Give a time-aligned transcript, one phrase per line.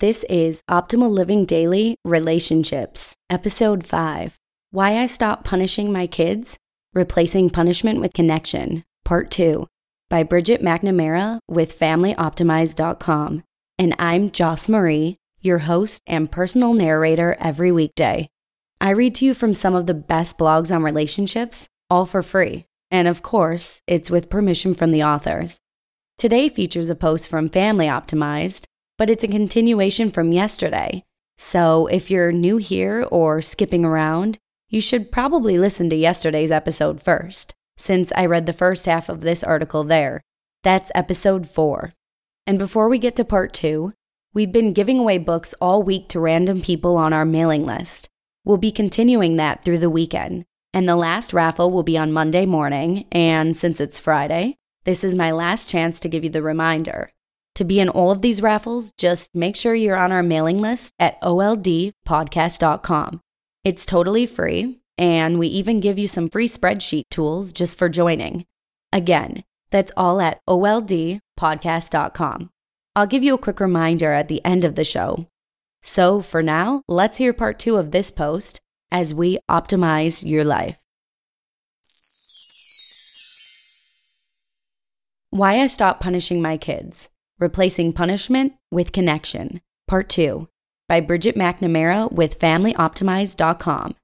[0.00, 4.34] This is Optimal Living Daily Relationships, Episode 5
[4.70, 6.56] Why I Stopped Punishing My Kids,
[6.94, 9.66] Replacing Punishment with Connection, Part 2,
[10.08, 13.42] by Bridget McNamara with FamilyOptimize.com.
[13.78, 18.30] And I'm Joss Marie, your host and personal narrator every weekday.
[18.80, 22.64] I read to you from some of the best blogs on relationships, all for free.
[22.90, 25.58] And of course, it's with permission from the authors.
[26.16, 28.64] Today features a post from Family Optimized
[29.00, 31.02] but it's a continuation from yesterday.
[31.38, 34.36] So if you're new here or skipping around,
[34.68, 39.22] you should probably listen to yesterday's episode first, since I read the first half of
[39.22, 40.20] this article there.
[40.64, 41.94] That's episode 4.
[42.46, 43.94] And before we get to part 2,
[44.34, 48.10] we've been giving away books all week to random people on our mailing list.
[48.44, 50.44] We'll be continuing that through the weekend.
[50.74, 55.14] And the last raffle will be on Monday morning, and since it's Friday, this is
[55.14, 57.10] my last chance to give you the reminder.
[57.60, 60.94] To be in all of these raffles, just make sure you're on our mailing list
[60.98, 63.20] at oldpodcast.com.
[63.64, 68.46] It's totally free, and we even give you some free spreadsheet tools just for joining.
[68.94, 72.50] Again, that's all at oldpodcast.com.
[72.96, 75.26] I'll give you a quick reminder at the end of the show.
[75.82, 80.78] So for now, let's hear part two of this post as we optimize your life.
[85.28, 90.46] Why I Stopped Punishing My Kids Replacing Punishment with Connection, Part 2,
[90.90, 93.94] by Bridget McNamara with FamilyOptimize.com.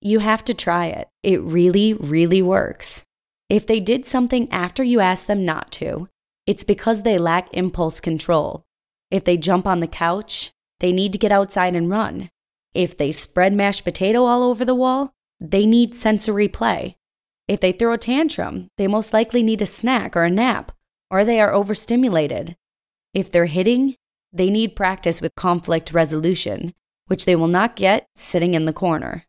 [0.00, 1.06] You have to try it.
[1.22, 3.04] It really, really works.
[3.48, 6.08] If they did something after you asked them not to,
[6.44, 8.64] it's because they lack impulse control.
[9.12, 10.50] If they jump on the couch,
[10.80, 12.30] they need to get outside and run.
[12.74, 16.96] If they spread mashed potato all over the wall, they need sensory play.
[17.46, 20.72] If they throw a tantrum, they most likely need a snack or a nap
[21.10, 22.56] or they are overstimulated.
[23.14, 23.96] If they're hitting,
[24.32, 26.74] they need practice with conflict resolution,
[27.06, 29.24] which they will not get sitting in the corner.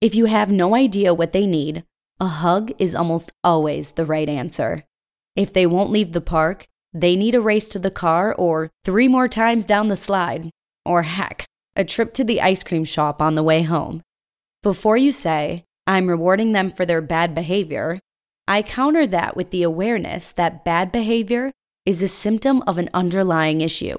[0.00, 1.84] If you have no idea what they need,
[2.20, 4.84] a hug is almost always the right answer.
[5.34, 9.08] If they won't leave the park, they need a race to the car or three
[9.08, 10.50] more times down the slide,
[10.84, 14.02] or heck, a trip to the ice cream shop on the way home.
[14.62, 18.00] Before you say, I'm rewarding them for their bad behavior,
[18.48, 21.50] I counter that with the awareness that bad behavior
[21.84, 23.96] is a symptom of an underlying issue.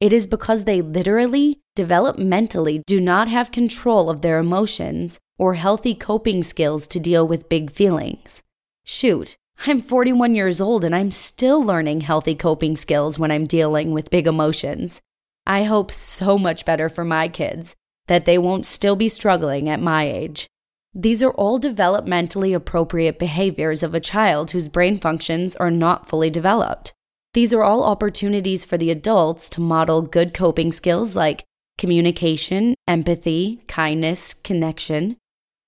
[0.00, 5.94] It is because they literally, developmentally, do not have control of their emotions or healthy
[5.94, 8.42] coping skills to deal with big feelings.
[8.84, 9.36] Shoot,
[9.66, 14.10] I'm 41 years old and I'm still learning healthy coping skills when I'm dealing with
[14.10, 15.00] big emotions.
[15.46, 17.76] I hope so much better for my kids
[18.08, 20.48] that they won't still be struggling at my age.
[20.94, 26.30] These are all developmentally appropriate behaviors of a child whose brain functions are not fully
[26.30, 26.92] developed.
[27.32, 31.44] These are all opportunities for the adults to model good coping skills like
[31.78, 35.16] communication, empathy, kindness, connection.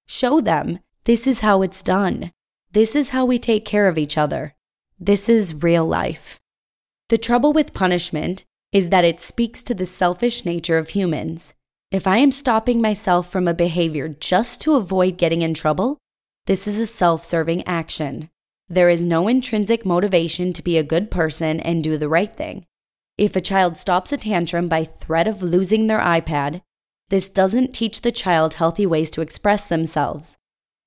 [0.08, 2.32] Show them this is how it's done.
[2.72, 4.54] This is how we take care of each other.
[4.98, 6.40] This is real life.
[7.10, 11.54] The trouble with punishment is that it speaks to the selfish nature of humans.
[11.92, 15.98] If I am stopping myself from a behavior just to avoid getting in trouble,
[16.46, 18.30] this is a self serving action.
[18.66, 22.64] There is no intrinsic motivation to be a good person and do the right thing.
[23.18, 26.62] If a child stops a tantrum by threat of losing their iPad,
[27.10, 30.38] this doesn't teach the child healthy ways to express themselves.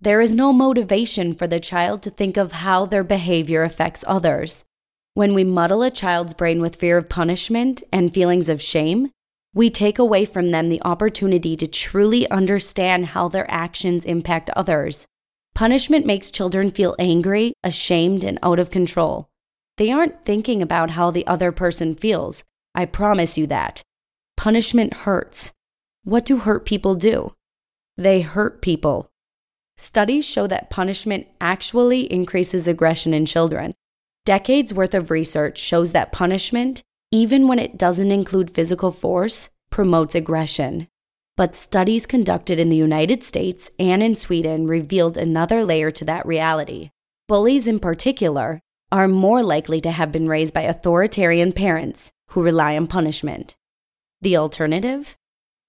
[0.01, 4.65] There is no motivation for the child to think of how their behavior affects others.
[5.13, 9.11] When we muddle a child's brain with fear of punishment and feelings of shame,
[9.55, 15.07] we take away from them the opportunity to truly understand how their actions impact others.
[15.55, 19.29] Punishment makes children feel angry, ashamed, and out of control.
[19.77, 22.43] They aren't thinking about how the other person feels.
[22.75, 23.81] I promise you that.
[24.35, 25.53] Punishment hurts.
[26.03, 27.33] What do hurt people do?
[27.97, 29.09] They hurt people.
[29.77, 33.73] Studies show that punishment actually increases aggression in children.
[34.25, 36.83] Decades worth of research shows that punishment,
[37.15, 40.85] even when it doesn't include physical force, promotes aggression.
[41.37, 46.25] But studies conducted in the United States and in Sweden revealed another layer to that
[46.25, 46.91] reality.
[47.29, 48.59] Bullies, in particular,
[48.91, 53.55] are more likely to have been raised by authoritarian parents who rely on punishment.
[54.21, 55.15] The alternative?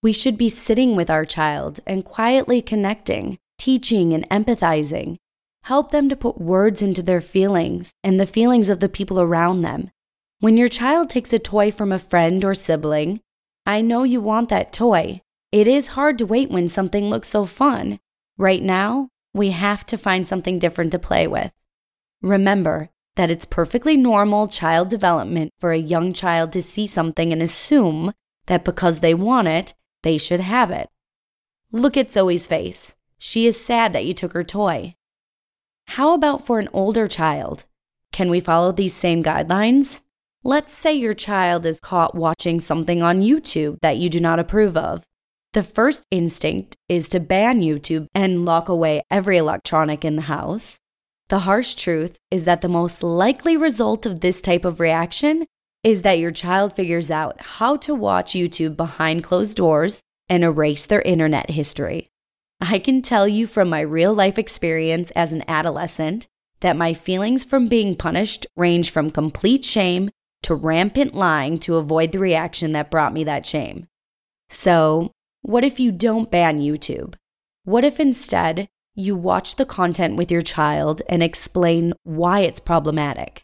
[0.03, 5.19] We should be sitting with our child and quietly connecting, teaching, and empathizing.
[5.63, 9.63] Help them to put words into their feelings and the feelings of the people around
[9.63, 9.93] them.
[10.39, 13.21] When your child takes a toy from a friend or sibling,
[13.65, 15.23] I know you want that toy.
[15.51, 18.01] It is hard to wait when something looks so fun.
[18.37, 21.53] Right now, we have to find something different to play with.
[22.21, 27.41] Remember that it's perfectly normal child development for a young child to see something and
[27.41, 28.13] assume
[28.45, 29.73] that because they want it,
[30.03, 30.91] they should have it.
[31.73, 32.95] Look at Zoe's face.
[33.17, 34.97] She is sad that you took her toy.
[35.87, 37.65] How about for an older child?
[38.13, 40.03] Can we follow these same guidelines?
[40.47, 44.77] Let's say your child is caught watching something on YouTube that you do not approve
[44.77, 45.03] of.
[45.55, 50.79] The first instinct is to ban YouTube and lock away every electronic in the house.
[51.31, 55.47] The harsh truth is that the most likely result of this type of reaction
[55.83, 60.87] is that your child figures out how to watch YouTube behind closed doors and erase
[60.87, 62.07] their internet history.
[62.61, 66.29] I can tell you from my real life experience as an adolescent
[66.61, 70.09] that my feelings from being punished range from complete shame
[70.47, 73.89] to rampant lying to avoid the reaction that brought me that shame.
[74.49, 75.11] So,
[75.43, 77.15] what if you don't ban YouTube?
[77.65, 83.43] What if instead you watch the content with your child and explain why it's problematic?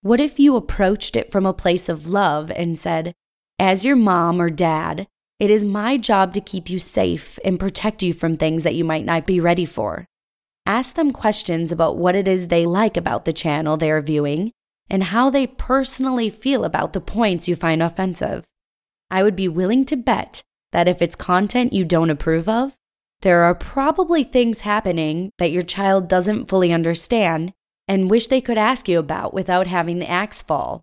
[0.00, 3.14] What if you approached it from a place of love and said,
[3.58, 5.06] As your mom or dad,
[5.38, 8.84] it is my job to keep you safe and protect you from things that you
[8.84, 10.06] might not be ready for?
[10.64, 14.52] Ask them questions about what it is they like about the channel they are viewing
[14.90, 18.44] and how they personally feel about the points you find offensive.
[19.10, 20.42] I would be willing to bet
[20.72, 22.76] that if it's content you don't approve of,
[23.22, 27.52] there are probably things happening that your child doesn't fully understand
[27.88, 30.82] and wish they could ask you about without having the axe fall.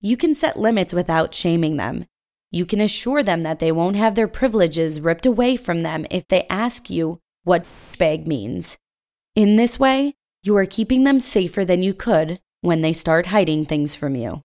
[0.00, 2.04] You can set limits without shaming them.
[2.50, 6.28] You can assure them that they won't have their privileges ripped away from them if
[6.28, 7.66] they ask you what
[7.98, 8.78] bag means.
[9.34, 13.66] In this way, you are keeping them safer than you could when they start hiding
[13.66, 14.40] things from you.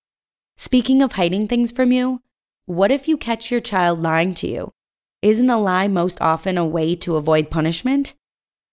[0.58, 2.22] Speaking of hiding things from you,
[2.66, 4.74] what if you catch your child lying to you?
[5.22, 8.16] Isn't a lie most often a way to avoid punishment?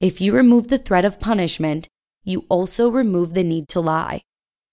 [0.00, 1.88] If you remove the threat of punishment,
[2.24, 4.22] you also remove the need to lie.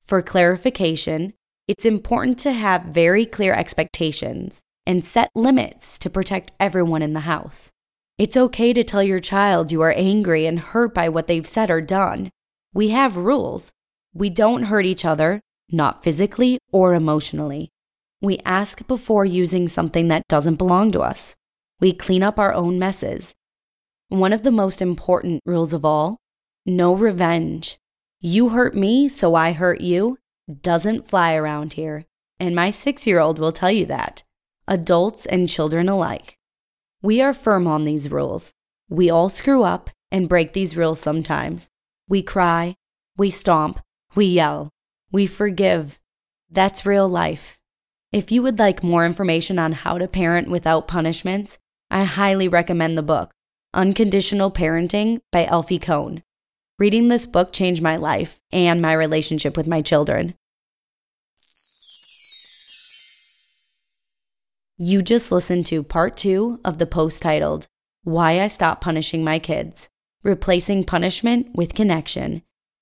[0.03, 1.33] For clarification,
[1.67, 7.29] it's important to have very clear expectations and set limits to protect everyone in the
[7.31, 7.71] house.
[8.17, 11.69] It's okay to tell your child you are angry and hurt by what they've said
[11.69, 12.31] or done.
[12.73, 13.71] We have rules,
[14.13, 17.69] we don't hurt each other, not physically or emotionally.
[18.21, 21.35] We ask before using something that doesn't belong to us.
[21.79, 23.33] We clean up our own messes.
[24.09, 26.17] One of the most important rules of all
[26.65, 27.77] no revenge.
[28.21, 30.17] You hurt me, so I hurt you
[30.61, 32.05] doesn't fly around here.
[32.39, 34.23] And my six year old will tell you that,
[34.67, 36.37] adults and children alike.
[37.01, 38.53] We are firm on these rules.
[38.89, 41.69] We all screw up and break these rules sometimes.
[42.07, 42.75] We cry,
[43.17, 43.79] we stomp,
[44.15, 44.69] we yell.
[45.11, 45.99] We forgive.
[46.49, 47.57] That's real life.
[48.11, 51.57] If you would like more information on how to parent without punishments,
[51.89, 53.31] I highly recommend the book,
[53.73, 56.23] Unconditional Parenting by Alfie Kohn.
[56.77, 60.35] Reading this book changed my life and my relationship with my children.
[64.77, 67.67] You just listened to part two of the post titled,
[68.03, 69.89] Why I Stopped Punishing My Kids
[70.23, 72.43] Replacing Punishment with Connection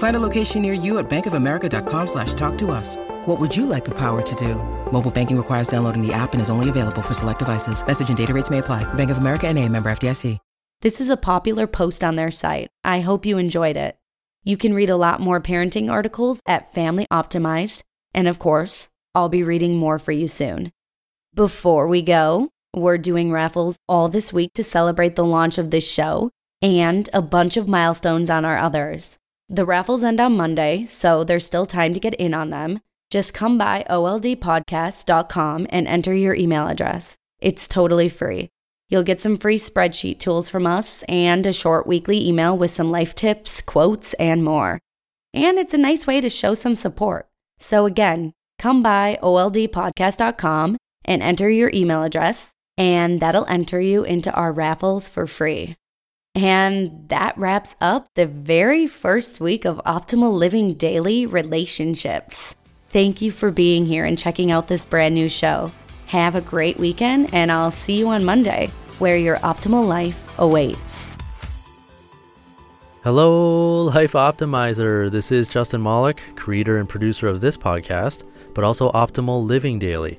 [0.00, 2.96] Find a location near you at bankofamerica.com slash talk to us.
[3.26, 4.54] What would you like the power to do?
[4.90, 7.86] Mobile banking requires downloading the app and is only available for select devices.
[7.86, 8.82] Message and data rates may apply.
[8.94, 10.38] Bank of America and a member FDIC.
[10.80, 12.70] This is a popular post on their site.
[12.82, 13.98] I hope you enjoyed it.
[14.42, 17.82] You can read a lot more parenting articles at Family Optimized.
[18.14, 20.72] And of course, I'll be reading more for you soon.
[21.34, 25.86] Before we go, we're doing raffles all this week to celebrate the launch of this
[25.86, 26.30] show
[26.62, 29.18] and a bunch of milestones on our others.
[29.52, 32.78] The raffles end on Monday, so there's still time to get in on them.
[33.10, 37.16] Just come by oldpodcast.com and enter your email address.
[37.40, 38.50] It's totally free.
[38.88, 42.92] You'll get some free spreadsheet tools from us and a short weekly email with some
[42.92, 44.78] life tips, quotes, and more.
[45.34, 47.28] And it's a nice way to show some support.
[47.58, 54.32] So again, come by oldpodcast.com and enter your email address, and that'll enter you into
[54.32, 55.74] our raffles for free.
[56.34, 62.54] And that wraps up the very first week of Optimal Living Daily Relationships.
[62.90, 65.72] Thank you for being here and checking out this brand new show.
[66.06, 71.16] Have a great weekend, and I'll see you on Monday, where your optimal life awaits.
[73.02, 75.10] Hello, Life Optimizer.
[75.10, 80.18] This is Justin Malik, creator and producer of this podcast, but also Optimal Living Daily,